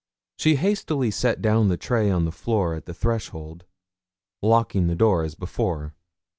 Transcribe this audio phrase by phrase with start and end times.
[0.39, 3.65] She hastily set down the tray on the floor at the threshold,
[4.41, 5.93] locking the door as before.